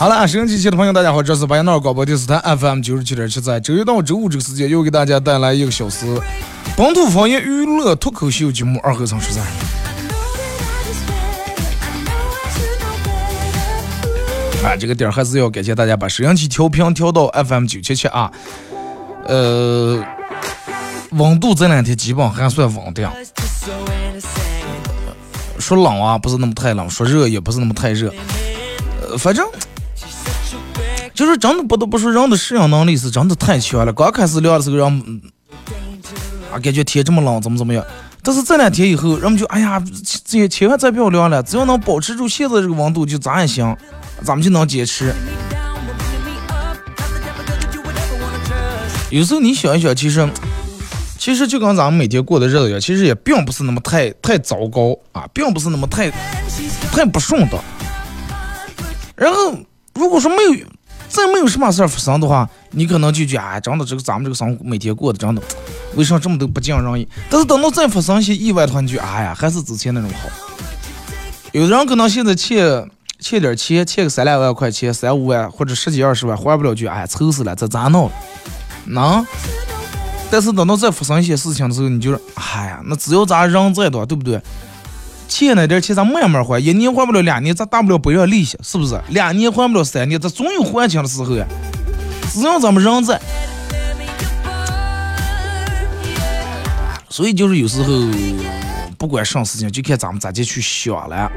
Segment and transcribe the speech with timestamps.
[0.00, 6.06] 好了，收音机前的朋友，大家好，这是白闹广播电视台 FM 九十七点七，在周一到周五这个时间，又给大家带来一个小时
[6.74, 9.38] 本土方言娱乐脱口秀节目《二和尚说事
[14.64, 18.32] 啊，这个点儿还是要感谢大家把收音机调频调到 FM 九七七啊。
[19.26, 20.02] 呃，
[21.10, 23.06] 温度这两天基本还算稳定，
[25.58, 28.10] 说冷啊，不是那么太冷；说热也不是那么太热。
[29.02, 29.46] 呃，反正。
[31.20, 33.92] 就是真的不得不说，人的适应能力是真的太强了。
[33.92, 35.20] 刚开始凉的时候，人
[36.50, 37.84] 啊感觉天这么冷，怎么怎么样。
[38.22, 39.78] 但是这两天以后，人们就哎呀，
[40.24, 43.76] 这千万再不要凉了，只要能保持住现在这个温度，就咋也行，
[44.24, 45.14] 咱们就能坚持。
[49.10, 50.26] 有时候你想一想，其实
[51.18, 56.10] 其实就跟咱们每天过的日子一样，其实也并不是那么太太糟糕啊，并不是那么太
[56.90, 57.60] 太不顺当。
[59.14, 59.54] 然后
[59.94, 60.66] 如果说没有。
[61.10, 65.42] 再没有什么事儿发生的话，你可能就觉得哎，真的这个咱们这个生活每天过的真的，
[65.96, 67.06] 为啥这么都不尽人意？
[67.28, 70.28] 但是等到再发生一些意外的话，你就哎呀，还是之前那种好。
[71.52, 72.88] 有的人可能现在欠
[73.18, 78.08] 欠点钱，欠个三两万块钱、三五万或者十几二十万还不了，就哎愁死了，这咋弄？
[78.86, 79.26] 能？
[80.30, 84.40] 但是等到再发生一些事情的时候，你就是哎呀，那只要咱人在的，对不对？
[85.30, 89.00] 欠那点钱咱慢慢还，一年还不了，两年咱大不了不要利息，是不是？
[89.10, 91.46] 两年还不了，三年咱总有还清的时候呀。
[92.32, 93.20] 只要咱们人在，
[97.08, 97.92] 所以就是有时候
[98.98, 101.30] 不管什么事情，就看咱们咋的去想了。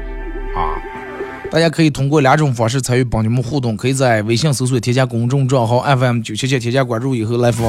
[1.50, 7.62] 大家可以通过两种方式参与帮你们互动，可以在微信搜索添加公众账号 FM 九七七，添加关注以后来发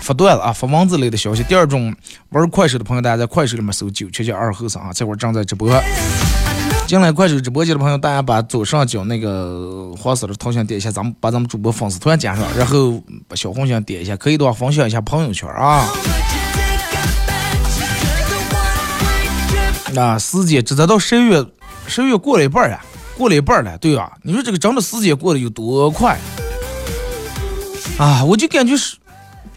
[0.00, 1.42] 发段子啊，发文字类的消息。
[1.42, 1.94] 第二种
[2.30, 5.70] 玩快手的朋友，大家在快手里面搜九七七二后生啊，这会儿正在直播。
[6.86, 12.92] 进来快手直播间的朋友，大家把左上角那个黄色的头像点一下，咱们把咱们主播粉丝团加上，然后
[13.28, 15.86] 把小红心点一下，可以的话分享一下朋友圈啊。
[19.92, 21.44] 那时间这才到十月，
[21.86, 22.80] 十月过了一半呀。
[23.18, 24.16] 过了一半了，对吧？
[24.22, 26.16] 你说这个整个时间过得有多快
[27.98, 28.22] 啊！
[28.24, 28.96] 我就感觉是，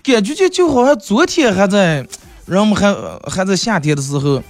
[0.04, 2.06] 感觉就就好像昨天还在，
[2.48, 2.92] 人们还
[3.30, 4.42] 还在夏天的时候，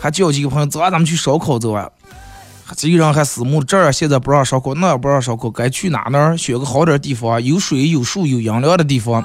[0.00, 1.88] 还叫几个朋友走啊，咱们去烧烤走啊。
[2.76, 9.24] 这个人还私募这儿现在不让烧烤，那儿不让烧烤，该去哪那儿选个好点地方，有水有树有阴凉的地方。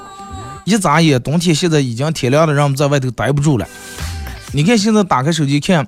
[0.64, 3.66] 一眨眼，冬天现在已经天凉了，让我们在外头待不住了。
[4.52, 5.84] 你看现在打开手机看。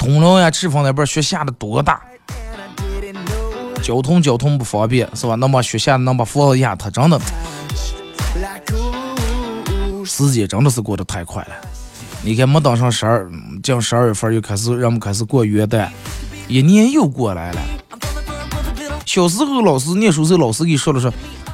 [0.00, 2.00] 通辽呀，赤峰那边雪下的多大？
[3.82, 5.34] 交通交通不方便是吧？
[5.34, 7.20] 能把雪下的能把房子压塌，真的，
[10.06, 11.50] 时间真的是过得太快了。
[12.22, 13.30] 你看，没等上十二，
[13.62, 15.86] 进十二月份又开始，人们开始过元旦，
[16.48, 17.60] 一年又过来了。
[19.04, 21.12] 小时候老师念书时候，老师给说了说，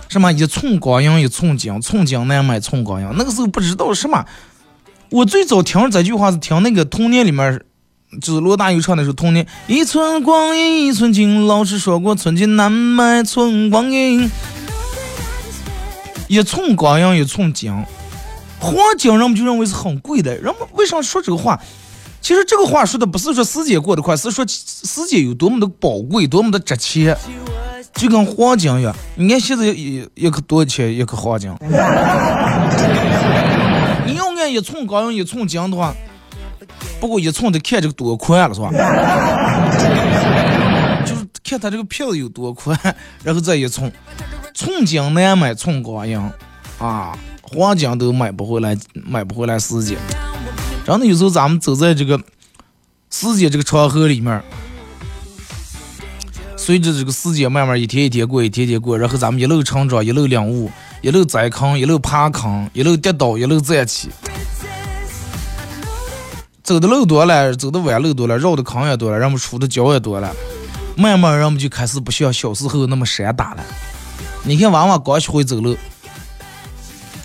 [0.08, 3.08] 什么一寸光阴一寸金，寸金难买寸光阴。
[3.16, 4.24] 那个时候不知道什么，
[5.10, 7.60] 我最早听这句话是听那个童年里面。
[8.20, 14.30] 就是罗大佑唱的是《童年》，一寸光阴一寸金，老师说过寸金难买寸光阴，
[16.28, 17.72] 一寸光阴一寸金，
[18.58, 20.34] 黄金人们就认为是很贵的。
[20.36, 21.60] 人们为啥说这个话？
[22.22, 27.16] 其实这个话说的不是说时间过得快，是说时间有多么的宝贵，多么的值钱，
[27.94, 28.94] 就跟黄金一样。
[29.16, 31.52] 你看现在一一克多少钱一克黄金？
[34.06, 35.94] 你要按一寸光阴一寸金的话。
[36.98, 38.70] 不过一寸得看这个多宽了，是吧？
[41.04, 42.76] 就是看他这个票子有多宽，
[43.22, 43.92] 然后再一寸，
[44.54, 46.18] 寸金难买寸光阴
[46.78, 49.98] 啊，黄金都买不回来，买不回来时间。
[50.86, 52.20] 真的有时候咱们走在这个
[53.10, 54.42] 时间这个长河里面，
[56.56, 60.70] 随着这个时间慢慢一天一天过，一天天过，然后咱们一路成长，一路领悟，
[61.02, 64.08] 一路栽坑，一路爬坑，一路跌倒，一路站起。
[66.66, 70.34] 走的路多了，走的弯路多了，绕的坑也多了，人们出的脚也多了。
[70.96, 73.62] 慢慢人们就开始不像小时候那么闪打了。
[74.42, 75.76] 你看娃娃刚学会走路，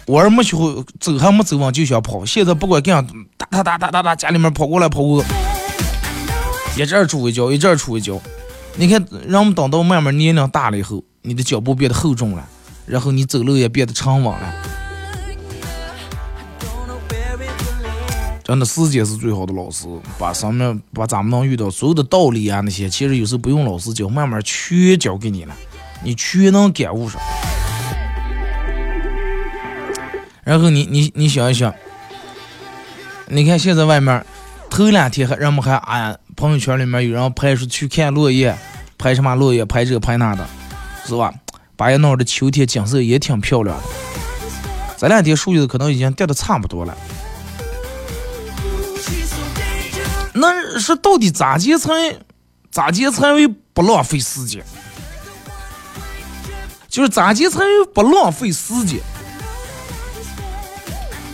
[0.05, 5.25] 我儿没学会走还没走完就想跑，现在不管干啥，哒哒哒哒哒哒，家里面跑过来跑过，
[6.77, 8.21] 一阵出一脚，一阵出一脚。
[8.75, 12.47] 你看，人们等到慢慢年龄大了以后，你的脚步变得厚重了，
[12.85, 14.53] 然后你走路也变得沉稳了。
[18.51, 19.87] 真的，时间是最好的老师，
[20.19, 25.55] 把上面把咱们能遇到所有的道理啊那些，其实有时候不用老师教，慢慢全教给你了，
[26.03, 27.21] 你全能感悟上。
[30.43, 31.73] 然后你你你想一想，
[33.27, 34.25] 你看现在外面
[34.69, 38.53] 头两天还人们还啊，朋友圈里面有人拍出去看落叶，
[38.97, 40.45] 拍什么落叶，拍这拍那的，
[41.05, 41.33] 是吧？
[41.77, 43.83] 八月闹的秋天景色也挺漂亮的，
[44.97, 46.97] 这两天树叶可能已经掉的差不多了。
[50.41, 51.91] 那是到底咋接才
[52.71, 54.63] 咋接才为不浪费时间？
[56.89, 58.99] 就是咋接才为不浪费时间？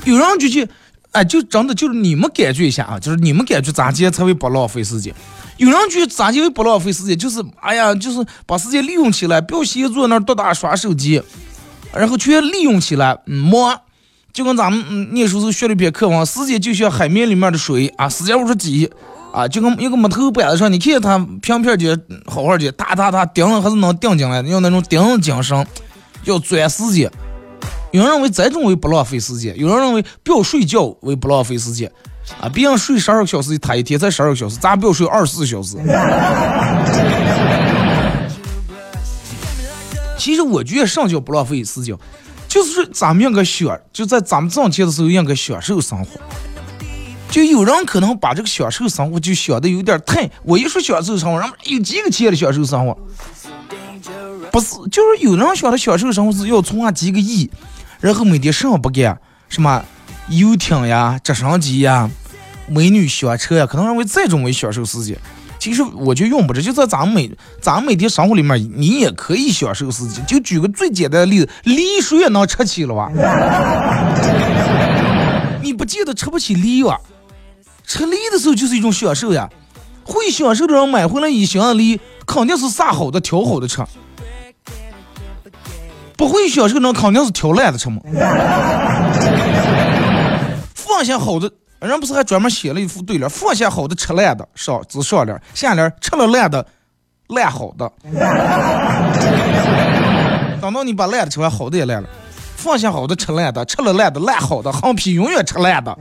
[0.03, 0.67] 有人就去，
[1.13, 5.15] 哎，就真的就是你们感觉一下啊，就是你们感觉咋接才会不浪费时间？
[5.55, 7.17] 有人去咋接会不浪费时间？
[7.17, 11.23] 就是哎呀，就是把时间利用起来，不要闲坐那儿多打刷手机，
[11.93, 13.81] 然后全利用起来，摸。
[14.37, 18.87] 就跟咱们念书时候学了一篇课文，时间就像海绵里面的水啊，时间五十几
[19.33, 25.65] 啊，就跟一个木头板子上，你看它平平的好好的，哒哒哒钉还是能钉进来，用那种钉精神，
[26.25, 27.11] 要钻时间。
[27.89, 31.91] 有人认为这种为不浪费时间，有人认为不要睡觉为不浪费时间
[32.39, 35.77] 啊，别人睡十二个小时，他一天才十二个小时，咱不要睡二十四小时。
[40.15, 41.97] 其实我觉得上叫不浪费时间。
[42.47, 46.19] 就是说咱们应该享，就在咱们挣钱的时候应该享受生活。
[47.29, 52.97] 就有人可能把这个享受生活就想的有点太，我一说享受生活，人们有几个钱的享受生活？
[54.51, 57.49] 不是，就是有人想的享受生活是要存下几个亿，
[57.99, 59.83] 然后每天什么不干，什么
[60.29, 62.09] 游艇呀、直升机呀、
[62.67, 65.19] 美女小车呀，可能认为这种为享受世界。
[65.59, 67.31] 其实我就用不着，就在咱们每
[67.61, 70.25] 咱们每天生活里面，你也可以享受时间。
[70.25, 73.09] 就举个最简单的例子，梨水也能吃起了吧？
[75.61, 76.99] 你不见得吃不起梨哇，
[77.85, 79.49] 吃梨的时候就是一种享受呀。
[80.03, 83.83] 会享受的人买回来一箱梨，肯定是撒好的、挑好的吃；
[86.15, 87.99] 不会享受的人肯定是挑烂的吃嘛。
[90.73, 91.51] 放下好的。
[91.79, 96.65] 人不是还专门写了一副对联：放下好的吃烂的，上只上联，下联吃了烂的，
[97.27, 97.91] 烂好的。
[100.59, 102.09] 等到你把烂的吃完，好的也烂了。
[102.55, 105.95] 放下好的吃烂的，吃了烂的烂好的，横批永远吃烂的。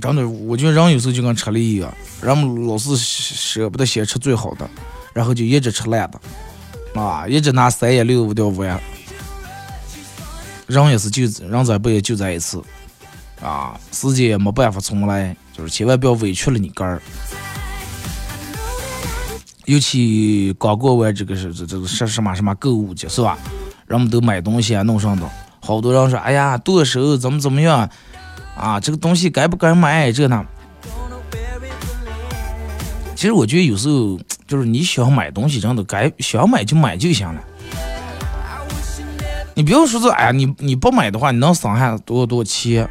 [0.00, 4.70] 真的，我觉得人有时候就跟吃梨一样，人们老是舍不得先吃最好的，
[5.12, 8.80] 然后就一直吃烂的，啊，一直拿三言六五掉完。
[10.70, 12.62] 人也是就人在不也就在一次，
[13.42, 17.02] 啊，时间也没办法重来，就是千万不要委屈了你个儿。
[19.64, 23.36] 尤其刚过完这个是这这个什什么什么购物节是吧？
[23.88, 25.28] 人们都买东西啊，弄上的，
[25.60, 27.90] 好多人说，哎呀，剁手怎么怎么样
[28.56, 28.78] 啊？
[28.78, 30.12] 这个东西该不该买？
[30.12, 30.46] 这呢？
[33.16, 37.42] 其实我觉得有时候就是你想买东西，真的该想买就买就行了。
[39.60, 42.88] 你不要说这，哎呀，你你不买的话，你能省下多多钱？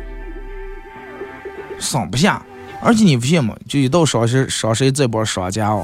[1.79, 2.39] 省不下，
[2.79, 5.83] 而且你不信嘛，就一到双十双十一这波商家哦，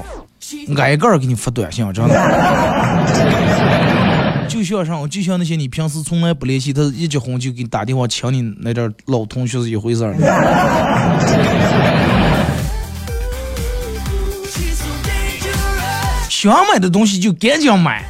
[0.76, 2.14] 挨个给你发短信，真的。
[4.46, 10.14] 就像上，就像那些你平时从来不联系，他一结婚就给你打电话抢你那点老同学是一回事儿。
[16.30, 18.04] 想买的东西就赶紧买，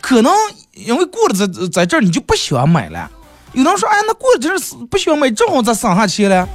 [0.00, 0.32] 可能。
[0.74, 3.10] 因为过了在在这儿你就不喜欢买了，
[3.52, 4.56] 有人说哎那过了这儿
[4.90, 6.48] 不喜欢买，正好再省下钱了。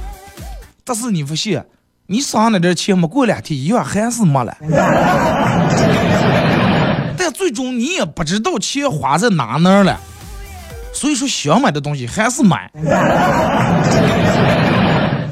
[0.84, 1.62] 但是你不信，
[2.06, 4.56] 你省下那点钱没过两天一样还是没了。
[7.16, 10.00] 但最终你也不知道钱花在哪哪了，
[10.92, 12.70] 所以说想买的东西还是买。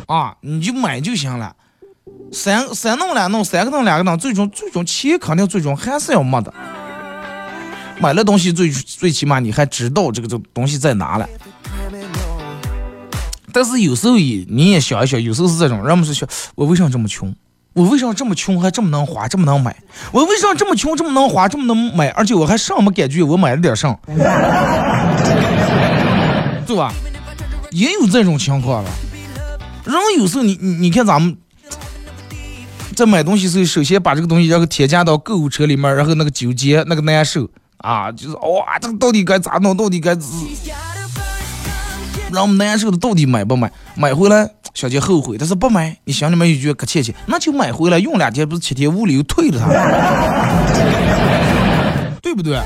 [0.07, 1.57] 啊，你就买就行了，
[2.31, 6.53] 三三弄两弄，三个弄两个弄，最终最终钱肯定最终还是要没的。
[7.99, 11.29] 买了东西最最起码你还知道这个这东西在哪了，
[13.53, 17.35] 但是有时候也你也想一想，有时候是这种，人们是想我为啥这么穷？
[17.73, 19.77] 我为啥这么穷还这么能花，这么能买？
[20.11, 22.09] 我为啥这么穷这么能花，这么能买？
[22.09, 23.99] 而且我还上没感觉我买了点上，
[26.67, 26.93] 对吧？
[27.71, 28.91] 也有这种情况了。
[29.85, 31.37] 然后有时候你你你看咱们
[32.95, 37.47] 在买东西时候，首先把这个东西然后添加到购物车里面，然后那个纠结那个难受
[37.87, 39.77] 啊，就是哇，这个到底该咋弄？
[39.77, 40.11] 到底该
[42.33, 43.71] 让我们难受的到底买不买？
[43.95, 44.51] 买回来。
[44.75, 49.69] 小杰后悔，但是不买，你心里面又觉得可切切，那就买回来用两天，不是七天无理由退了它，
[52.21, 52.61] 对不对？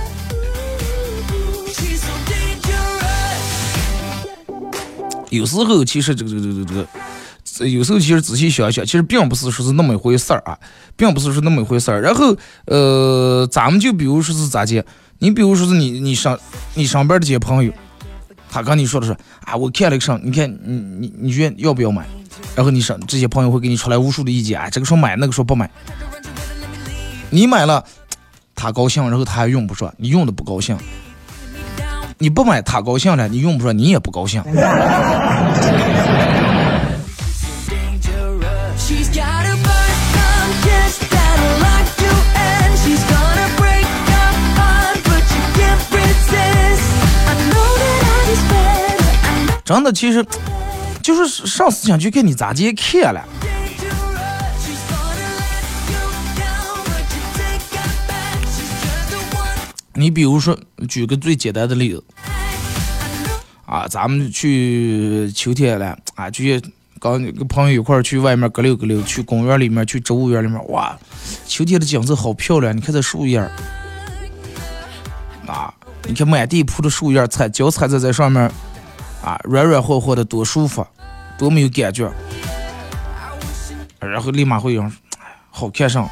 [5.28, 10.58] 有时候其实这个这个这个这个，有时候其实仔细想一想，其实并不是说是那么一回事儿啊，
[10.96, 12.00] 并不是说那么一回事儿。
[12.00, 12.34] 然后
[12.64, 14.84] 呃，咱们就比如说是咋介，
[15.20, 16.36] 你比如说是你你上
[16.74, 17.72] 你上班的这些朋友。
[18.52, 22.04] 他跟你说的是啊，我看了个上，你看你你你觉得要不要买？
[22.56, 25.70] 然后你上这些朋友会给你出来无数的意见啊，这个说买，那个说不买。
[27.30, 27.84] 你买了，
[28.56, 30.76] 他高兴，然后他还用不上，你用的不高兴。
[32.18, 34.42] 你不买，他高兴了，你用不上，你也不高兴。
[49.70, 50.26] 真的，其实
[51.00, 53.24] 就是上思想就看你咋接看了。
[59.94, 60.58] 你比如说，
[60.88, 62.02] 举个最简单的例子，
[63.64, 66.60] 啊，咱们去秋天了，啊，去
[66.98, 70.98] 跟跟朋友一块儿去外面搁溜搁溜，去公园里面，去植物园里面，哇，
[71.46, 73.52] 秋天的景色好漂亮，你看这树叶儿，
[75.46, 75.72] 啊，
[76.08, 78.50] 你看满地铺的树叶，踩脚踩在在上面。
[79.22, 80.86] 啊，软软和和的多舒服，
[81.38, 82.10] 多没有感觉。
[83.98, 84.90] 然后立马会用，
[85.50, 86.08] 好看上。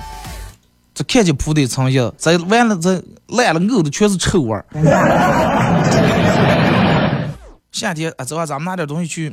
[0.95, 4.65] 这看见铺的层叶，这完了这烂了，呕的全是臭味儿。
[7.71, 9.33] 夏天啊，走啊，咱们拿点东西去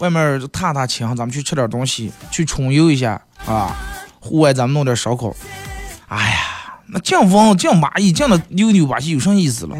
[0.00, 3.76] 外面踏踏青，咱们去吃点东西，去春游一下啊。
[4.20, 5.32] 户外咱们弄点烧烤。
[6.08, 9.76] 哎呀，那降风降蚂蚁降的扭扭吧唧，有啥意思了？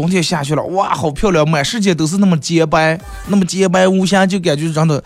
[0.00, 5.04] 冬天下去了，哇，好漂亮，满世界都是那么洁白，那么洁白无瑕，就感觉让的，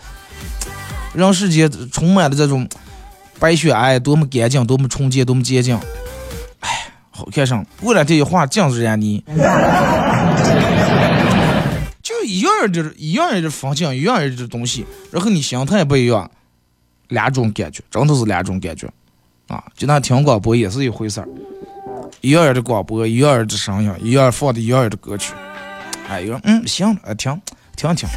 [1.13, 2.65] 让世界充满了这种
[3.37, 5.77] 白雪皑，多么干净，多么纯洁，多么洁净，
[6.61, 6.69] 哎，
[7.11, 7.65] 好看上。
[7.81, 9.21] 过两天一化，尽是染泥，
[12.01, 16.31] 就一样的，一样的风景，一样的东西，然后你心态不一样，
[17.09, 18.87] 两种感觉，真的是两种感觉，
[19.49, 21.27] 啊，就那听广播也是一回事儿。
[22.25, 25.31] 一样的广播，一样的声音，一样放的一样的歌曲。
[26.09, 27.39] 哎，有人嗯行了，听
[27.75, 28.09] 听听。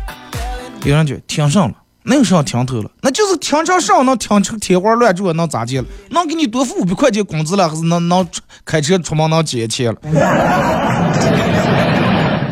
[0.84, 1.74] 有人就听上了，
[2.04, 2.90] 那有啥听头了？
[3.02, 5.84] 那就是听成上能听成天花乱坠，能咋地了？
[6.08, 8.26] 能给你多付五百块钱工资了，还是能能
[8.64, 9.98] 开车出门能捡钱了？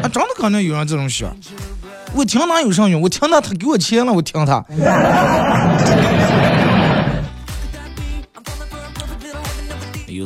[0.03, 1.35] 啊， 真的可能有人这种想。
[2.13, 3.01] 我听哪有啥用？
[3.01, 4.63] 我听他，他给我钱了，我听他。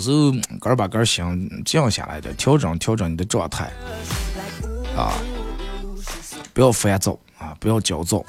[0.00, 3.71] 有时候，个儿把个儿心静下来的，调整调整你的状态，
[4.97, 5.12] 啊，
[6.54, 8.25] 不要烦躁啊，不要焦躁。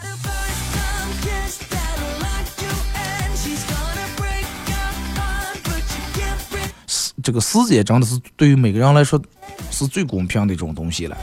[7.24, 9.22] 这个时间真的是对于每个人来说
[9.70, 11.18] 是最公平的一种东西了。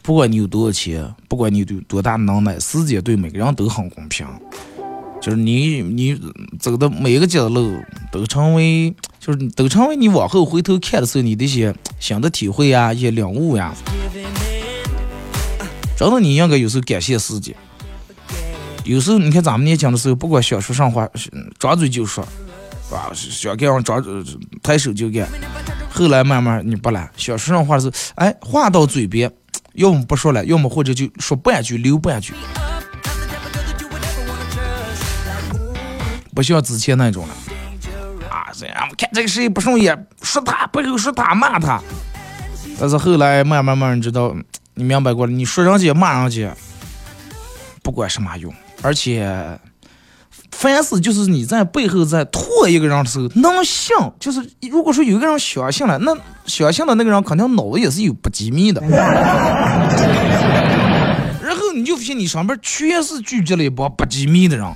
[0.00, 4.26] 不管你有多少钱，不管你有多大能耐，时间对每个人都很公平。
[5.20, 6.18] 就是你你
[6.58, 7.68] 走的每一个角落
[8.12, 8.94] 都成为，
[9.26, 13.74] 就是都成为你往后回头看的时候你的一些新的体会呀，一些领悟呀。
[15.96, 17.56] 真的，你应该有时候感谢自己。
[18.84, 21.08] 有时候你看咱们年轻的时候，不管想说啥话，
[21.58, 22.22] 张嘴就说，
[22.92, 24.24] 啊，想干啥张
[24.62, 25.28] 抬手就干。
[25.90, 29.28] 后来慢慢你不来，想说上话的时候，哎，话到嘴边，
[29.72, 32.32] 要么不说了，要么或者就说半句留半句。
[36.32, 37.34] 不像之前那种了
[38.56, 38.58] 啊！
[38.58, 41.80] 这样看这个谁不顺眼，说他背后说他骂他。
[42.78, 44.34] 但是后来慢慢慢慢知道，
[44.74, 46.54] 你明白过了，你说人家骂人家，
[47.82, 48.52] 不管什么用。
[48.82, 49.58] 而且，
[50.50, 56.14] 凡事就是你在背后在拖一个人的时候，能信，就是如果说有一个人相信了，那
[56.46, 58.80] 相信的那个人肯定脑子也是有不机密的。
[61.42, 64.66] 然后你就发现你上边全是聚集了一帮不机密的人。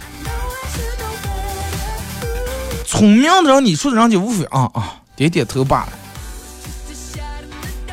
[2.90, 5.92] 聪明的人，你说的人家无非啊啊点点头罢了。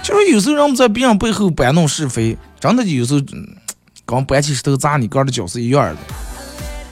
[0.01, 3.21] 就是有时候人们在别人背后搬弄是非，真的就有时候
[4.07, 5.97] 跟搬起石头砸你个的脚是一样的。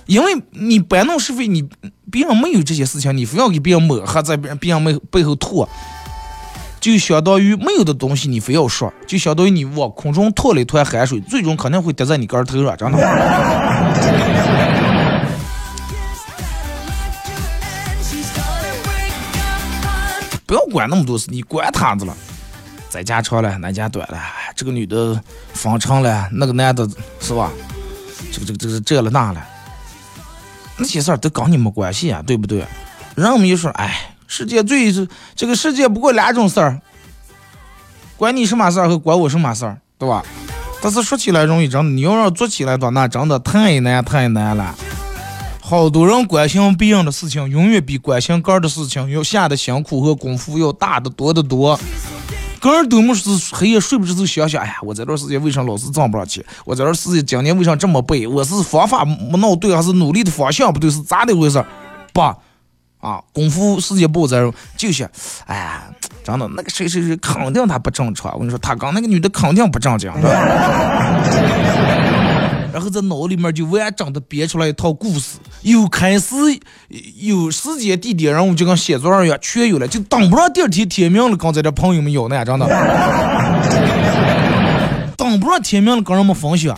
[0.05, 1.67] 因为你搬弄是非，你
[2.11, 5.67] 别人没有这些事情，你非要给别人抹黑，在别人别人背背后吐，
[6.79, 12.99] 就相当于没有的东西你非要说，就相当于你往空中吐了一团海水，最终肯定会滴在你个头上，真的。
[20.45, 22.15] 不要管那么多事，你管他子了。
[22.89, 24.17] 在家长了，那家短了，
[24.55, 25.19] 这个女的
[25.53, 26.87] 方长了，那个男的
[27.19, 27.51] 是吧？
[28.31, 29.45] 这个这个这个这了那了。
[30.77, 32.65] 那些事儿都跟你没关系啊，对不对？
[33.15, 36.79] 人们一说，哎，世界最是这个世界不过两种事儿，
[38.15, 40.23] 管你什么事儿和管我什么事儿，对吧？
[40.81, 44.75] 但是说起来容易，真的，你要让做起来的话那真的太难太难了。
[45.67, 51.79] 好多人关心别人的事情，永远比关心个人的事情要下的辛苦和功夫要大得多得多。
[52.59, 56.45] 个人都没是黑夜睡不着就想想，哎呀，我这段时间为啥老是挣不上钱？
[56.65, 58.27] 我这段时间今年为啥这么背？
[58.27, 60.87] 我是方法没弄对，还是努力的方向不对？
[60.91, 61.65] 是咋的回事？
[62.13, 64.37] 不，啊，功夫时间不在，
[64.77, 65.09] 就想，
[65.47, 65.83] 哎呀，
[66.23, 68.31] 真的，那个谁谁谁肯定他不正常。
[68.33, 70.11] 我跟你说，他刚那个女的肯定不正经。
[72.75, 76.35] 然后在脑里面就完整的编出来一套故事，有开始，
[77.21, 82.67] 有时间地点，然后就跟写作一样，全有了，就等不上第二天天明了，刚才这朋友们要那，真的，
[85.15, 86.77] 等不上天明了，跟人们分享。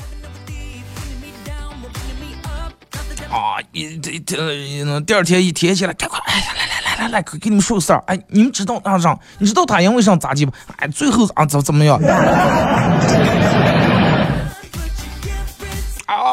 [3.32, 10.52] 啊，一这这第二天一天起来，赶快，哎呀，来来来来来，给给你们说个事儿，哎，你们知道啊上，你知道他因为啥咋地不？
[10.78, 12.00] 哎，最后啊怎怎么样？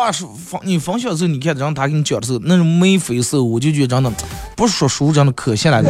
[0.05, 4.13] 啊，是分你分享的时候，你看让他给你讲的时候，那种眉飞色舞，我就觉得真的
[4.55, 5.83] 不说书真的可惜了。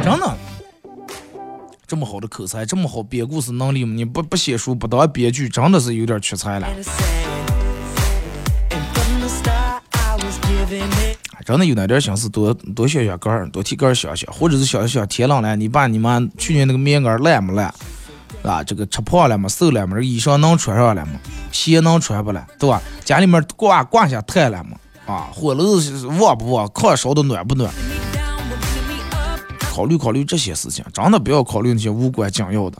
[0.00, 0.36] 真的，
[1.88, 6.68] 这么好的口才，这么好编故事能力，你不不写书不当编剧，真的是有点缺才了。
[11.44, 17.74] 真的有那点心思，多多学学个儿，多替个儿想想，或者是想想天冷了，你爸你妈去年那个棉袄烂没烂？
[18.44, 21.12] 啊，这个吃胖了嘛，瘦了嘛，衣裳能穿上了嘛，
[21.52, 22.80] 鞋能穿不了，对吧？
[23.04, 27.72] 家里面挂挂下炭了嘛，啊，火炉子旺不旺，炕烧的暖不暖？
[29.60, 32.78] 考虑考虑这些事情，真的不要考虑那些无关紧要的。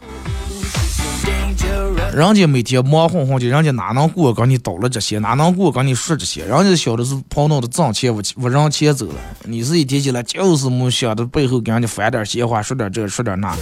[2.13, 6.45] 人家每天忙哄哄的，人家哪能过跟你叨了这些，哪能过跟你说这些？
[6.45, 13.55] 人家晓得是跑脑的挣钱不不让钱走了，你是一提起来就是没想着背后跟人家翻点闲话，说点这说点那。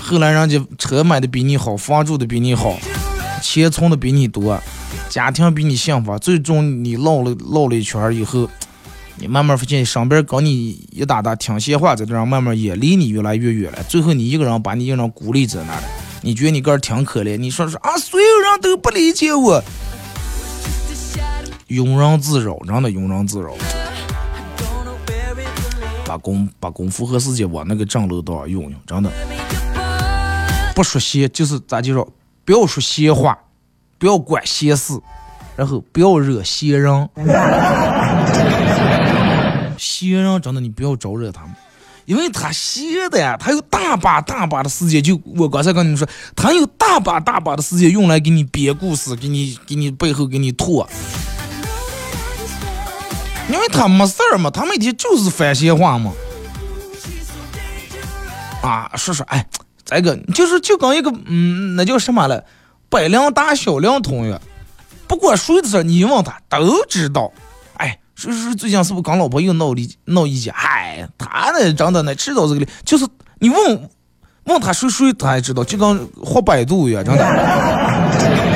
[0.00, 2.78] 后来人家车买的比你好，房住的比你好，
[3.38, 4.60] 钱存的比你多，
[5.08, 6.18] 家庭比你幸福。
[6.18, 8.48] 最终你唠了唠了一圈以后，
[9.16, 13.82] 你慢慢发现身边跟你一打打听闲话，在这样慢慢也离你越来越远了。
[13.84, 15.82] 最后你一个人把你一个人孤立在那儿，
[16.22, 17.36] 你觉得你个人挺可怜。
[17.36, 19.62] 你说说啊，所有人都不理解我，
[21.68, 23.54] 庸人自扰，真的庸人自扰。
[26.06, 29.10] 把功把功夫和时间往那个正路道上用用，真的。
[30.74, 32.08] 不说闲，就是咋就说，
[32.48, 33.38] 不要说闲话，
[33.98, 34.98] 不要管闲事，
[35.54, 37.10] 然后不要惹闲人。
[39.76, 41.54] 闲人真的你不要招惹他们，
[42.06, 45.02] 因为他闲的呀，他有大把大把的时间。
[45.02, 50.86] 就我刚才跟你们说，他有大把大把的时间用来给你编故事，给你给你背后给你吐。
[53.50, 56.14] 因为他没事儿嘛，他每天就是翻闲话嘛。
[58.62, 59.46] 啊，说说，哎。
[59.88, 62.44] 这个就是就跟一个嗯，那叫什么了，
[62.90, 64.38] 百灵大小灵通一样，
[65.06, 67.32] 不管谁的事你问他都知道。
[67.74, 70.52] 哎，说说最近是不是跟老婆又闹离闹意见？
[70.54, 73.06] 嗨，他那真的那知道这个的，就是
[73.38, 73.90] 你问
[74.44, 78.47] 问他谁谁，他还知道，就跟活百度一样，真的。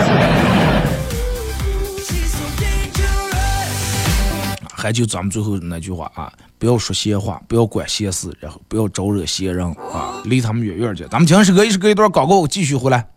[4.83, 6.33] 还就咱们最后那句话啊。
[6.59, 11.07] 不要说闲话，不要管闲事，然后不要招惹闲人啊，离他们远远的。
[11.09, 13.09] 咱们听首歌，一是隔一段广告，继续回来。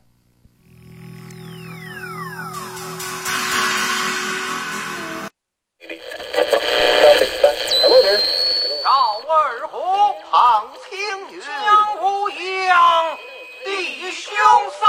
[8.83, 8.89] 赵
[9.27, 9.77] 二虎，
[10.31, 10.89] 庞青
[11.35, 11.47] 云，江
[11.97, 12.29] 湖
[12.69, 12.73] 扬，
[13.65, 13.67] 弟
[14.11, 14.23] 兄
[14.79, 14.81] 三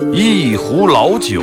[0.00, 1.42] 人，一壶老酒。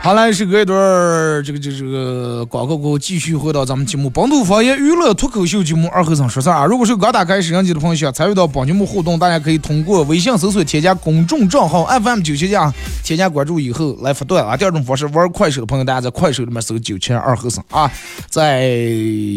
[0.00, 6.64] 好来，是隔一段儿，这个这个这个广告过后，继续回到咱们节目《本土方言娱乐脱口秀》节目二和尚说事儿啊。
[6.64, 12.72] 如果是刚打开摄像机的朋友，想参与到本节目互动，大家可以通过微信搜索添加公众账号 FM 九七加，
[13.04, 14.56] 添加关注以后来发段啊。
[14.56, 17.90] 第二种方式，玩快手的朋友，大家在快手里面搜九七二和尚啊，
[18.30, 18.60] 在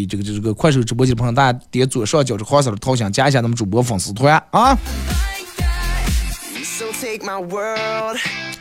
[0.09, 4.77] 这个这个快手直播间的朋友，大家点左上角这黄色的头像，加一下咱们主播粉丝团啊。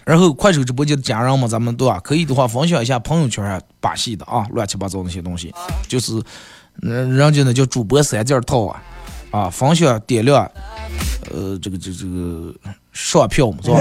[0.05, 2.01] 然后快手直播间的家人们，咱们对吧？
[2.01, 5.55] 可以的话分享一下朋友圈啊把戏的啊，乱七八糟那些东西，
[5.89, 6.21] 就是
[6.83, 8.83] 嗯，人家那叫主播三件套啊，
[9.31, 10.51] 啊，分享点亮，
[11.31, 12.55] 呃，这个这这个
[12.93, 13.81] 上票嘛，是吧？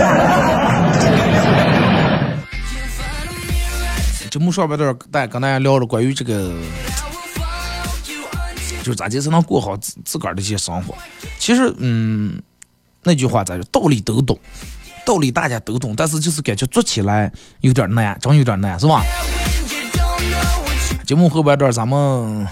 [4.29, 6.53] 节目上边段大家跟大家聊了关于这个，
[8.84, 10.93] 就是咋地才能过好自自个儿的一些生活。
[11.39, 12.39] 其实，嗯，
[13.04, 14.40] 那句话咋说，道理都懂。
[15.06, 17.32] 道理大家都懂，但是就是感觉做起来
[17.62, 19.04] 有点难，真有点难，是吧？
[21.04, 22.48] 节目后半段咱们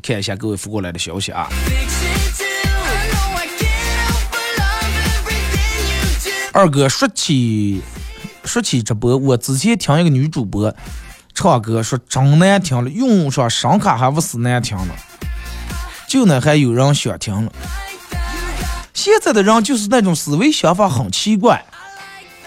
[0.00, 1.48] 看一下各位发过来的消息啊。
[6.52, 7.82] 二哥说起
[8.44, 10.72] 说起直播，我之前听一个女主播
[11.34, 14.94] 唱歌，说真难听了，用上声卡还不是难听了，
[16.06, 17.52] 就那还有人想听了。
[18.98, 21.64] 现在的人就是那种思维想法很奇怪。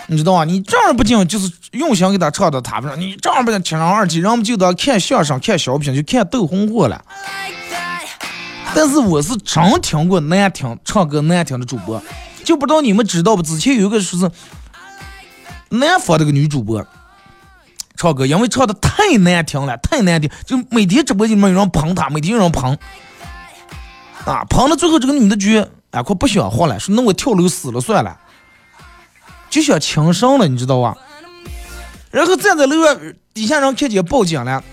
[0.07, 0.43] 你知道吗？
[0.43, 7.01] 你正儿八经就是用心给他唱的，他不说你正儿八经听上耳机，人们就当看相声、看小品，就看斗红火了。
[8.75, 12.03] 但是我是真听过难听唱歌难听的主播，
[12.43, 13.41] 就不知道你们知道不？
[13.41, 14.29] 之前有一个说是
[15.69, 16.85] 南方这个女主播
[17.95, 22.77] 唱歌，因为唱的太难听了，太难听，就每天直播间里面有人捧她，每天有人捧
[24.25, 28.17] 啊，捧到最后这个女的觉啊，快不想活了，说那我跳楼死了算了。
[29.49, 30.95] 就想轻生了，你知道吧？
[32.09, 32.97] 然后站在楼上，
[33.33, 34.63] 底下人看见报警了，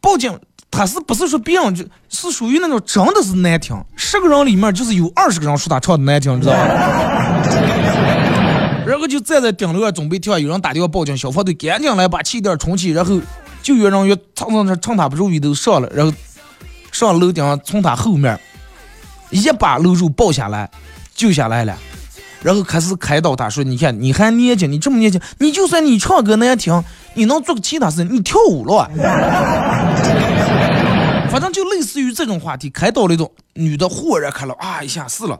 [0.00, 0.38] 报警
[0.70, 6.66] 他是不是说别人就是属于那种真的是难听，十个人里面就是有二十个人说他唱的难听，你知道吧？
[8.86, 13.20] 然后就站在顶楼上准备跳，有人打电话报警，消防队赶紧来把气垫冲起，然后
[13.62, 16.12] 救援人员蹭蹭蹭趁他不注意都上了，然后
[16.90, 18.38] 上楼顶上从他后面
[19.34, 20.70] 一把搂住抱下来，
[21.14, 21.76] 救下来了。
[22.42, 28.88] 然后开始开导他说：“你看，你还年轻，你这么年轻，你就算你唱歌难听，你能做个其他事，你跳舞了。
[31.30, 35.38] 反正就类似于这种话题，开导那种女的豁然开朗啊一下是了。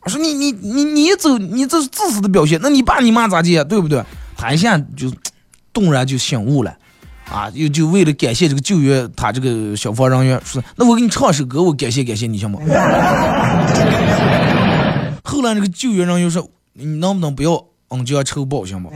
[0.00, 4.02] 我说你你你你走，你这是自私的表现，那你爸你妈咋地，对不对？
[4.36, 5.12] 他一下就
[5.72, 6.76] 顿然就醒悟了，
[7.30, 12.58] 啊，又就为了感谢这个救援他这个消防人员，说那我给你唱首歌，我感谢感谢你行吗？”
[15.22, 18.90] 后来那个救援人员说：“你能不能不要恩将仇报，行吗？”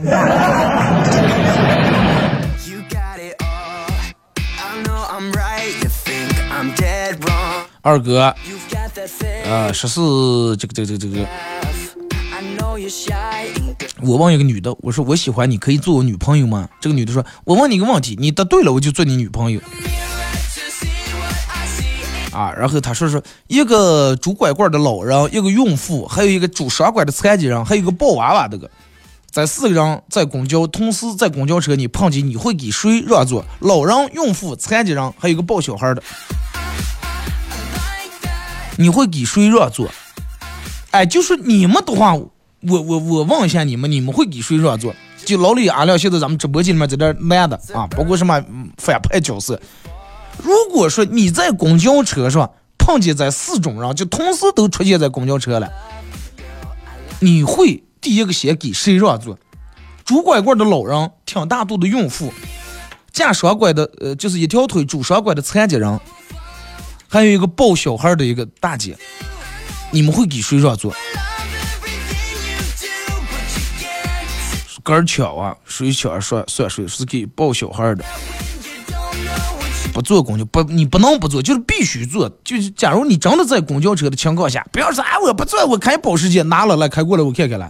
[7.83, 8.33] 二哥，
[9.45, 9.99] 呃，说是
[10.57, 11.25] 这个这个这个这个，
[14.01, 16.67] 我问一个女的，我说我喜欢你，可以做我女朋友吗？
[16.79, 19.61] 这个女的说：“我问你个问题，你答对了，我就做你女朋友。”
[22.33, 28.71] 啊，然后他说说一个拄拐棍的老人，一个孕妇，还有一个拄双拐的残疾人，还有个抱娃娃的个，
[29.29, 33.45] 在四个人在公交同时在公交车你碰见，你会给谁让座？
[33.59, 36.01] 老人、孕妇、残疾人，还有个抱小孩的，
[38.77, 39.91] 你会给谁让座？
[40.91, 42.17] 哎，就是你们的话，
[42.67, 44.93] 我我我问一下你们，你们会给谁让座？
[45.25, 48.43] 就老李、阿亮，现在咱们直播间里面在这男的啊，包括什么
[48.77, 49.59] 反派角色。
[50.41, 55.71] 如果说你在公交车上碰见这四种人，就同时都出现在公交车了，
[57.19, 59.37] 你会第一个先给谁让座？
[60.03, 62.33] 拄拐棍的老人，挺大肚的孕妇，
[63.11, 65.99] 架双拐的呃，就是一条腿拄双拐的残疾人，
[67.07, 68.97] 还有一个抱小孩的一个大姐，
[69.91, 70.93] 你们会给谁让座？
[74.83, 78.03] 杆儿抢啊，谁抢算算谁是给抱小孩的。
[79.93, 82.29] 不坐公交不，你不能不坐，就是必须坐。
[82.43, 87.69] 就是假如你真的在公交车的情况下，不要说哎我不坐，我开保时捷拿了来开过来我看看来。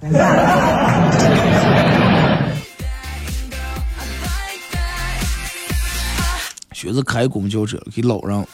[6.74, 8.46] 学着开公交车给老人。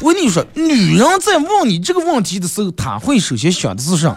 [0.00, 4.14] 我跟你说，女人在问你这个问题的时候，她会首先想的是啥？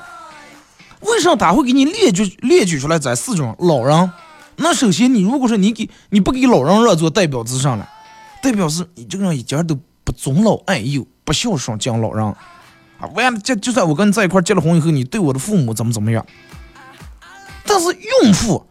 [1.02, 4.12] 为啥他会给你列举列举出来这四种老人？
[4.58, 7.88] 那首先，你如果说你给你不给老人让座，代表是啥了？
[8.42, 12.36] 代表是你这个人一点都不尊老爱幼，不孝顺敬老人啊！
[13.14, 16.26] 完了，就就算我跟你在一块结了婚以后，你对我的父母怎么怎么样？
[17.66, 17.92] 但是
[18.24, 18.66] 孕妇，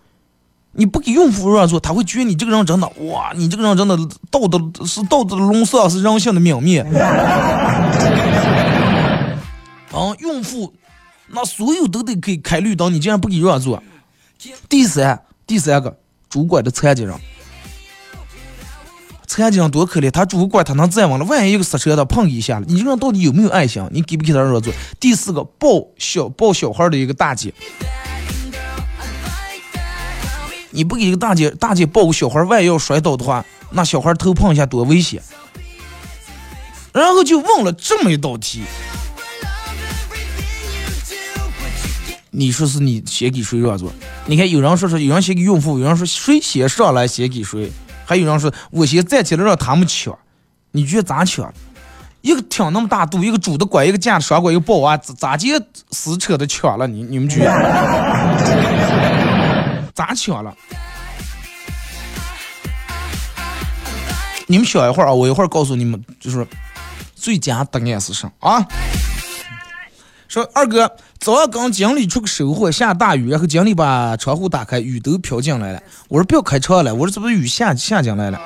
[0.73, 3.97] 你不给孕妇让座，他会觉得你这个人真的哇，你这个人真的
[4.31, 6.81] 道德是道德沦丧，是人性的泯灭。
[9.93, 10.73] 啊，孕妇，
[11.29, 13.83] 那所有都得给开绿灯，你竟然不给让座。
[14.69, 15.23] 第三。
[15.47, 15.97] 第三个
[16.29, 17.15] 主管的残疾人，
[19.29, 23.89] 残疾人多可怜，他主管他能站稳了，万一一个刹车他碰一下了，你这人到底有没有爱心？
[23.93, 24.73] 你给不给他让座？
[24.99, 27.55] 第四个抱小抱小孩的一个大姐，
[30.71, 35.23] 你不给一个大姐大姐抱个小孩，万一要摔倒的话，那小孩头碰一下多危险。
[36.93, 38.65] 然后就问了这么一道题。
[42.39, 43.91] 你说是你先给谁让座？
[44.27, 47.73] 你看有人说说，有人先给孕妇，有人说谁先上来先给谁，
[48.05, 50.15] 还有人说我先站起来让他们抢。
[50.73, 51.51] 你觉得咋抢？
[52.21, 55.49] 一个挺那么大肚，一个拄的拐，一个架的双拐，一个抱娃，咋咋就
[55.93, 56.87] 死扯的抢了？
[56.87, 57.51] 你你们觉得
[59.95, 60.55] 咋抢了？
[64.47, 66.47] 你们想一会儿啊，我一会儿告诉你们，就是
[67.15, 68.63] 最佳答案是啥啊？
[70.37, 70.91] 说二哥。
[71.19, 75.83] 早上刚经理出去收货，下大雨，然后经理把窗户打开，雨都飘进来了。
[76.09, 78.39] 我说不要开车了，我说这不是雨下下进来了。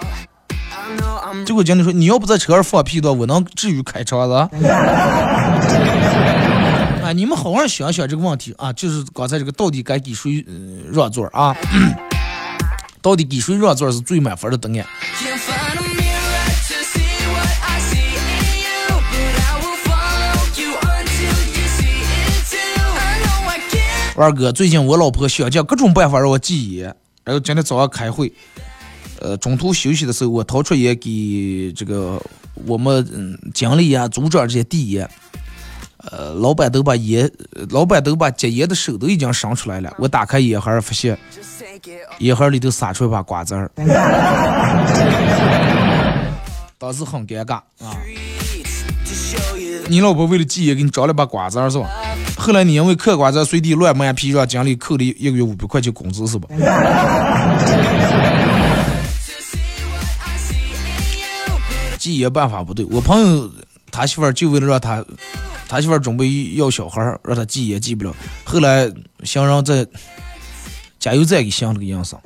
[1.44, 4.35] 结果经理说你要不在车上放屁的话，我能至于开车子？
[7.03, 10.46] 啊，你们好好想想这个问题啊，就是刚才这个到底该给谁
[10.92, 11.57] 让座啊？
[13.03, 14.87] 到底给谁让座是最满分的答案？
[24.20, 28.30] 二哥，最近我老婆想尽各种办法让我戒烟，然后今天早上开会，
[29.18, 32.20] 呃，中途休息的时候，我掏出烟给这个
[32.66, 35.09] 我们经理啊、组长这些递烟，
[36.11, 37.30] 呃，老板都把烟，
[37.70, 39.90] 老板都把戒烟的手都已经伸出来了。
[39.98, 41.18] 我打开烟盒，发现
[42.18, 43.70] 烟盒里头撒出一把瓜子儿，
[46.76, 47.96] 当时很尴尬啊。
[49.88, 51.88] 你老婆为了戒烟给你找了把瓜子儿是吧？
[52.40, 56.48] 后来你因为嗑瓜子随地乱卖皮，让经理扣了一个月五百块钱工资是吧？
[61.98, 63.50] 戒烟办法不对，我朋友
[63.90, 65.05] 他媳妇儿就为了让他，
[65.68, 68.90] 他媳妇儿准备要小孩儿，让他戒烟戒不了，后来
[69.22, 69.87] 想让在
[70.98, 72.18] 加油站给镶了个银绳。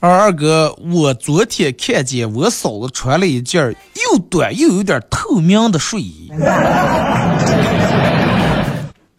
[0.00, 6.30] 二二哥，我昨天看见我嫂子穿了一件又短又有点透明的睡衣，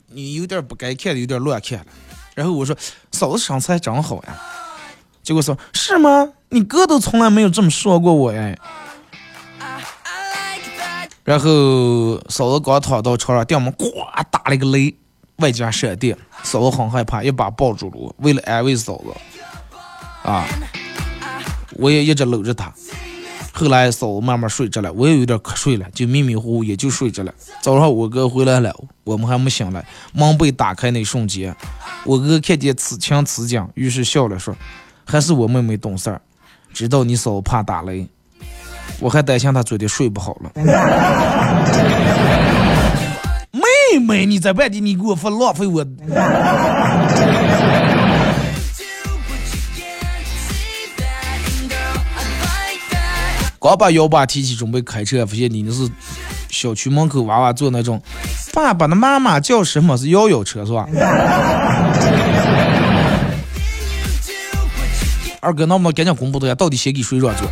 [0.08, 1.86] 你有点不该看的，有点乱看了。
[2.34, 2.74] 然后我说，
[3.12, 4.42] 嫂子身材真好呀。
[5.22, 6.30] 结果说，是吗？
[6.48, 8.56] 你哥都从来没有这么说过我呀。
[11.26, 13.86] 然后嫂子刚躺到床上，电门呱
[14.32, 14.96] 打了一个雷，
[15.40, 19.08] 外加闪电，嫂子很害怕，一把抱住了我，为了安慰嫂子。
[20.24, 20.46] 啊！
[21.74, 22.72] 我也一直搂着他。
[23.52, 27.34] 后来嫂子慢慢睡着了，我也有点瞌睡了，就迷迷糊糊也就睡着了。
[27.62, 31.54] 早上我哥回来了，我们还没醒来，门被打开那瞬间，
[32.06, 34.56] 我哥看见此情此景，于是笑了说
[35.06, 36.22] ：“还是我妹妹懂事儿，
[36.74, 38.08] 知道你嫂子怕打雷。”
[39.00, 40.52] 我还担心她昨天睡不好了。
[43.52, 45.86] 妹妹，你在外地，你给我发浪费我。
[53.60, 55.90] 刚把幺八提起，准备开车，发现你那是
[56.50, 58.02] 小区门口娃娃坐那种，
[58.54, 59.98] 爸爸的妈妈叫什么？
[59.98, 60.88] 是摇摇车是吧？
[65.42, 67.48] 二哥，那我们赶紧公布一下，到底谁给谁让座？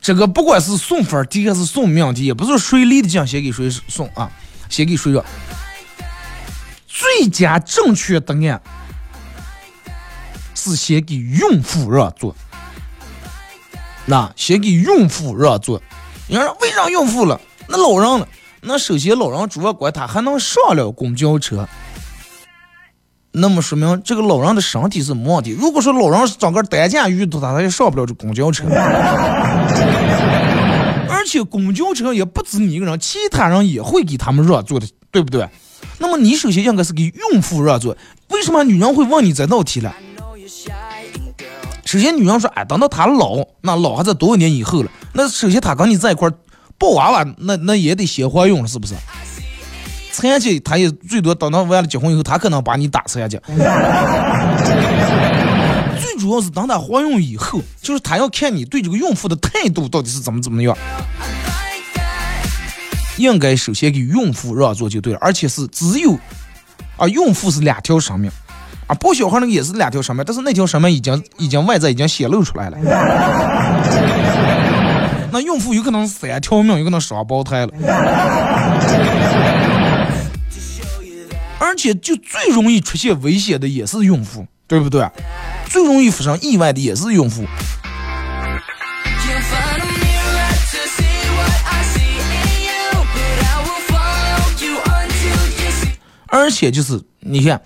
[0.00, 4.30] 这个不管是送分题还是送命题，也不是谁离的奖先给谁送啊，
[4.68, 5.24] 先给谁让。
[6.86, 8.60] 最佳正确答案
[10.54, 12.34] 是先给孕妇让座。
[14.06, 15.80] 那先给孕妇让座，
[16.28, 17.40] 你说为啥孕妇了？
[17.68, 18.28] 那老人了？
[18.60, 21.68] 那首先老人主要管他还能上了公交车，
[23.32, 25.50] 那么说明这个老人的身体是没问题。
[25.50, 28.64] 如果说老人是长个担架遇到他，他也上不了这公交车。
[31.08, 35.48] 而且公交车也不止你一个人，其他人也会给他们让座的，对不对？
[35.98, 37.96] 那么你首先应该是给孕妇让座。
[38.28, 39.94] 为什么女人会问你这道题了？
[41.84, 44.90] 首先，女人说：“哎，等到她老，那老还在多少年以后了？
[45.12, 46.28] 那首先她跟你在一块
[46.78, 48.94] 抱娃娃，那那也得先怀孕了，是不是？
[50.10, 53.38] 残疾，她也最多等到完了结婚以后，她可能把你打残疾。
[56.00, 60.76] 最主要是等她怀孕以后，就是她要看你对这个孕妇的态度到底是怎么怎么样。
[63.18, 66.18] 应该首先给孕妇让座就对了，而且是只有
[66.96, 68.30] 啊，孕妇是两条生命。”
[68.94, 72.78] 抱小孩那个也是两条生命，但是那条生命已经已经外在已经显露出来了。
[75.32, 77.72] 那孕妇有可能三条命，有可能双胞胎了。
[81.58, 85.08] 而且就最容易出现危险的也是孕妇，对不对？
[85.66, 87.44] 最容易发生意外的也是孕妇。
[96.26, 97.60] 而且就是你看。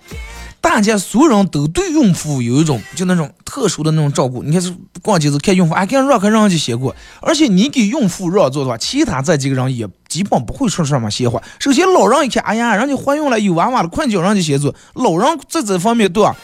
[0.61, 4.43] 大家所有人都对孕妇有一种就那种特殊的那种照顾。
[4.43, 6.93] 你看是逛街子看孕妇，哎，看让开让就先过。
[7.21, 11.41] 而且你给孕妇让座的话，其他这几个人也基本不会说什么闲话。
[11.59, 14.75] 首先老人一看，哎呀，人家怀孕了有娃娃了，快叫人家先坐。
[14.95, 16.35] 老人在这方面对吧？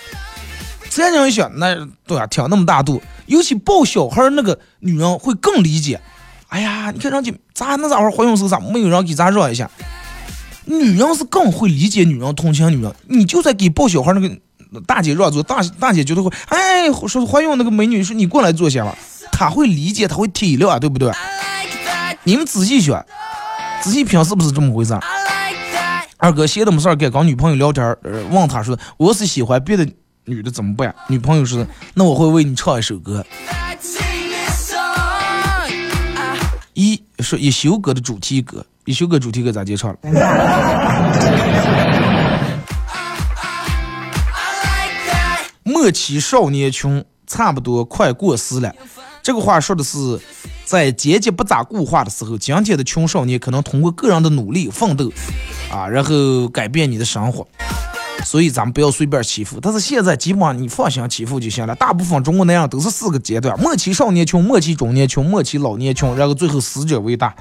[0.90, 1.76] 咱人一想，那
[2.08, 2.26] 对吧？
[2.28, 6.00] 挺那么大度，尤其抱小孩那个女人会更理解。
[6.48, 9.70] 哎呀，你看人家咋那咋会怀孕时候咋没有人给咱让一下？
[10.66, 12.94] 女人是更会理解女人，同情女人。
[13.08, 14.30] 你就在给抱小孩那个
[14.86, 18.98] 大姐让座，大大姐觉得会，哎，说怀孕那个美女说你过来坐下吧，
[19.32, 21.12] 她会理解，她会体谅，对不对？
[22.24, 23.06] 你们仔细选，
[23.82, 24.98] 仔细品，是不是这么回事？
[26.18, 29.88] 二哥闲的没事儿，跟跟女朋友聊天，呃，问他说我是喜欢别的
[30.24, 30.96] 女的怎么办？
[31.08, 33.24] 女朋友说那我会为你唱一首歌，
[36.74, 38.66] 一说一休哥的主题歌。
[38.86, 39.98] 一休哥主题歌咋介绍了？
[45.64, 48.74] 莫欺少年穷，差不多快过时了。
[49.24, 50.20] 这个话说的是，
[50.64, 55.12] 在阶级不咋固化的时候，今天的穷少年可能通过个人的努力奋斗，
[55.72, 57.48] 啊，然后改变你的生活。
[58.24, 59.60] 所以咱们不要随便欺负。
[59.62, 61.76] 但是现在基本上你放心欺负就行了。
[61.76, 67.36] 大部分中国男人都是四个阶段：莫欺少年穷，莫欺中年穷，莫欺老年穷，然后最后死者为大。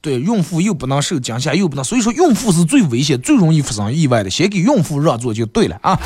[0.00, 4.28] 对，孕妇又不能受惊吓，又不能，所以说孕妇是最危险、最容易发生意外的。
[4.28, 5.98] 先给孕妇让座就对了啊！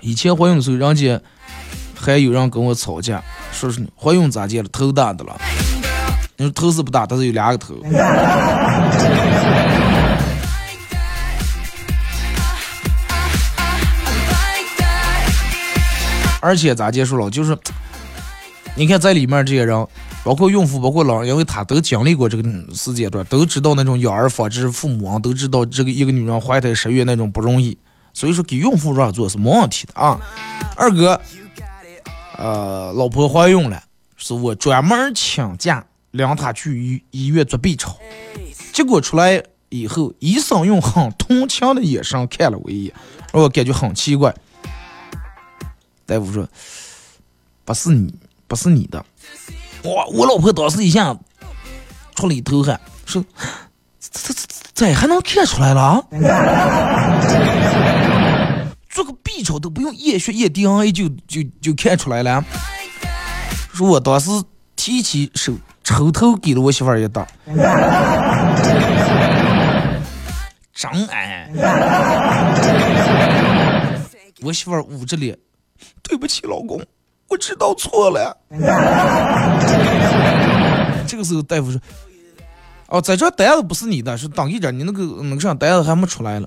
[0.00, 1.20] 以前怀孕的时候，人家
[1.94, 4.68] 还有人跟我吵架，说是怀孕咋的了？
[4.72, 5.40] 头大的了。
[6.40, 7.74] 你说头是不大，但是有两个头。
[16.40, 17.28] 而且咋结束了？
[17.28, 17.58] 就是，
[18.76, 19.84] 你看在里面这些人，
[20.22, 27.76] 包括孕妇，包括老人，因为他都经历过这个时间段，都知道那种养儿防知父母啊，都知道这个一个女人怀胎十月那种不容易。
[28.14, 30.20] 所以说给孕妇让座是没问题的啊。
[30.76, 31.20] 二哥，
[32.36, 33.82] 呃，老婆怀孕了，
[34.16, 35.84] 是我专门请假
[36.18, 37.96] 领他去医医院做 B 超，
[38.72, 42.94] 结果出来以后，医生用很同情的眼神看了我一眼，
[43.32, 44.34] 让我感觉很奇怪。
[46.04, 46.46] 大夫说
[47.64, 48.12] ：“不是你，
[48.46, 49.04] 不是你的。”
[49.84, 50.06] 哇！
[50.06, 51.16] 我老婆当时一下
[52.16, 53.24] 出了一头汗，说
[54.00, 56.04] ：“这这这还能看出来了？
[58.90, 62.44] 做个 B 超都不用验血验 DNA 就就就看出来了？”
[63.72, 64.30] 说我当时
[64.74, 65.52] 提起手
[65.88, 67.26] 抽头给了我媳妇儿一打，
[70.74, 71.48] 真爱。
[74.42, 75.34] 我媳妇儿捂着脸。
[76.02, 76.78] 对不起，老公，
[77.28, 78.36] 我知道错了。
[81.06, 81.80] 这个时候，大夫说
[82.88, 86.46] ：“哦，在这单子不是你的，是当一点，你那个那个啥单子还没出来了。”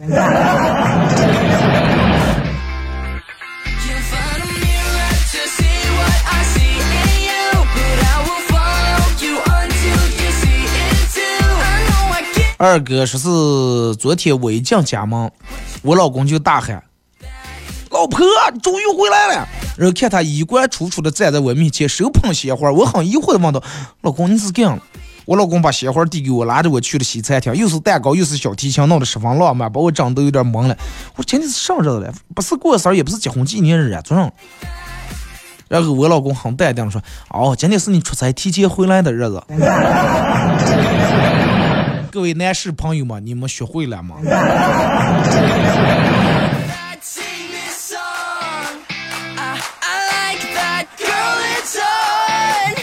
[12.63, 15.31] 二哥说是昨天我一进家门，
[15.81, 16.83] 我老公就大喊
[17.89, 18.19] ：“老婆，
[18.61, 23.63] 终于回来了！”然后看他衣冠楚楚的站在我面前，手捧鲜花，我很疑惑的问道
[24.01, 24.79] ：“老公，你是干？”
[25.25, 30.77] 我老公把鲜花递给我，拉着我去了西餐厅，又是蛋糕又是小提琴，闹得十分浪漫，把我整都有点懵了。
[31.15, 32.13] 我说今天是啥日子了？
[32.35, 34.31] 不是过生日，也不是结婚纪念日啊，昨上。
[35.67, 37.01] 然后我老公很淡定的说
[37.33, 39.43] ：“哦，今天是你出差提前回来的日子。”
[42.11, 44.17] 各位男士朋友们，你们学会了吗？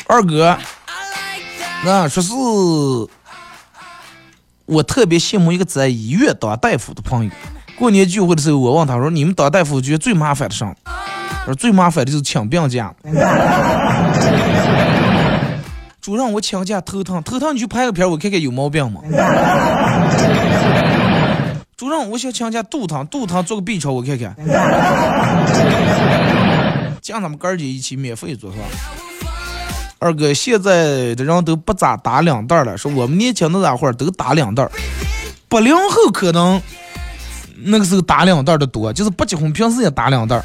[0.06, 0.56] 二哥，
[1.84, 2.32] 那说是
[4.64, 7.30] 我特别羡慕一个在医院当大夫的朋友。
[7.78, 12.94] 过年聚会的时候，我问他说：“你们当大夫觉得最麻烦的啥？”他说：“最麻烦的就是请病假。
[16.08, 19.02] ”主任，我请假头疼，头疼你去拍个片，我看看有毛病吗？
[21.76, 24.34] 主任，我想请假肚疼，肚疼做个 B 超我看看。
[27.02, 28.64] 叫咱们哥儿姐一起免费做是吧？
[29.98, 34.66] 二哥，现在的人都不咋打两袋了，说我们年轻的那会儿都打两袋，
[35.46, 36.58] 八零后可能
[37.64, 40.42] 那个时候打两袋的多，就是不结婚平时也打两袋。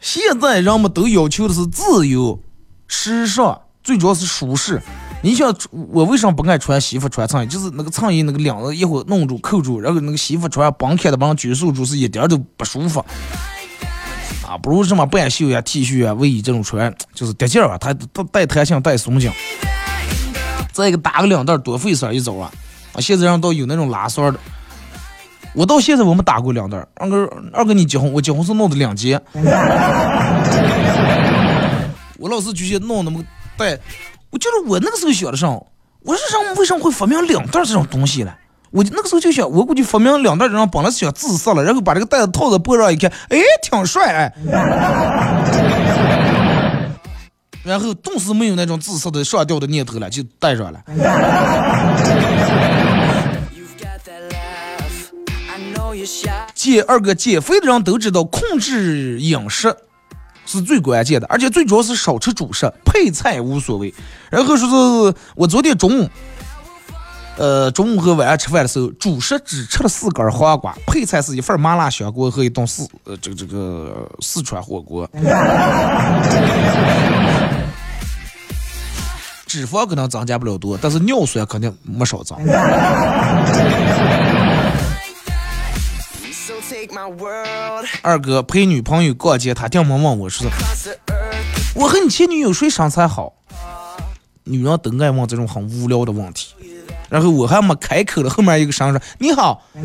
[0.00, 2.40] 现在人们都要求的是自由、
[2.88, 3.60] 时尚。
[3.86, 4.82] 最主要是舒适，
[5.22, 7.46] 你想我为什么不爱穿西服穿衬衣？
[7.46, 12.98] 就是那个衬衣那个领子一会弄住扣住，然后那个西服穿绑开的帮拘束住，是一点都不舒服。
[14.44, 19.30] 啊，不如什么半袖呀、T 恤啊、卫衣这种穿，就是得劲儿啊，它它带弹性带松紧。
[20.72, 22.50] 再一个打个两袋多费事儿一走啊！
[22.92, 24.40] 啊，现在人都有那种拉栓的，
[25.54, 26.84] 我到现在我没打过两袋。
[26.96, 29.20] 二哥，二哥你结婚，我结婚是弄的两节。
[32.18, 33.22] 我老是觉得弄那么。
[33.56, 33.80] 对，
[34.30, 35.64] 我就是我那个时候想的上，
[36.02, 38.32] 我是上为什么会发明两袋这种东西呢？
[38.70, 44.34] 我那个时候就想，我估计发明两袋这种本来是想自杀了，然后把这个袋子套在脖上一看，哎，挺帅哎，
[47.62, 50.80] 然后顿时没有那种自杀的上吊的念头了，就带上了。
[56.54, 59.74] 减二哥减肥的人都知道控制饮食。
[60.46, 63.92] 是最关键的，而且最主要是少吃主食，配菜无所谓。
[64.30, 64.68] 然后说
[65.10, 66.08] 是我昨天中午，
[67.36, 72.88] 呃，中午和晚上吃饭的时候，主食只吃了四根黄瓜，配菜是一份麻辣香锅和一顿四
[73.20, 75.08] 这个这个四川火锅。
[79.46, 82.36] 脂肪可能增加不了多，但是尿酸肯定没少增。
[88.02, 90.46] 二哥陪女朋友逛街，他掉毛问我说
[91.74, 93.32] ：“我和你前女友谁身材好？”
[94.44, 96.54] 女人都爱问这种很无聊的问题。
[97.08, 99.62] 然后我还没开口了，后面一个声说：“你好。”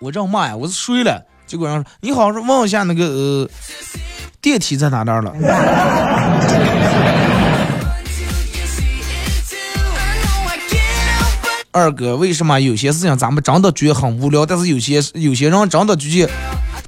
[0.00, 1.24] 我这骂呀，我是睡了。
[1.46, 3.48] 结果人说：“你好，是问一下那个呃，
[4.40, 5.32] 电梯在哪那儿了？”
[11.74, 16.30] 二哥，为什么有些事情咱们真的觉得很无聊，但是有些有些人真的就觉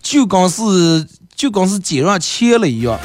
[0.01, 2.97] 就跟是就跟是捡上钱了一样，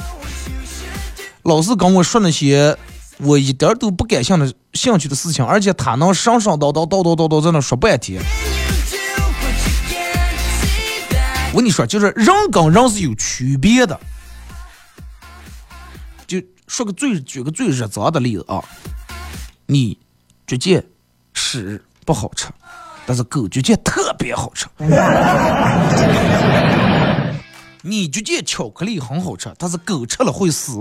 [1.42, 2.78] 老是跟我说那些
[3.18, 8.22] 我一点都不感兴趣的兴趣的事情，而且他能上上叨叨叨叨叨叨在那说半天。
[11.52, 14.00] 我跟你说，就是人跟人是有区别的。
[16.28, 18.64] 就说个最举个最日常的例子啊，
[19.66, 19.98] 你
[20.46, 20.86] 直接。
[21.52, 22.48] 屎不好吃，
[23.06, 24.68] 但是狗觉得特别好吃。
[27.82, 30.72] 你觉得巧克力很好吃，但是狗吃了会死。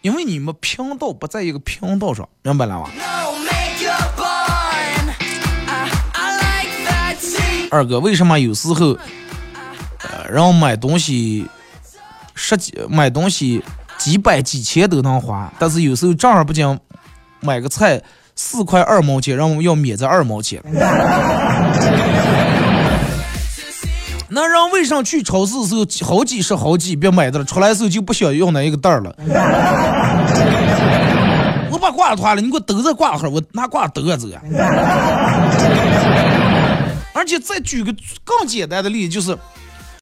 [0.00, 2.90] 因为你们频道不在一个频道上，明白了吗？
[7.70, 8.98] 二哥，为什么有时候，
[10.02, 11.46] 呃，让买东西
[12.34, 13.62] 十几买东西
[13.98, 16.80] 几百几千都能花，但是有时候正儿不经。
[17.40, 18.02] 买个菜
[18.34, 20.62] 四块二毛钱，让我们要免这二毛钱。
[24.30, 29.16] 那人为啥去超市的时候好几十好几别买的了，出来时候就不想要那一个袋儿了？
[31.70, 34.38] 我把挂子脱了，你给我兜着挂盒，我拿挂子兜着走呀。
[37.14, 37.90] 而且再举个
[38.22, 39.36] 更简单的例子，就是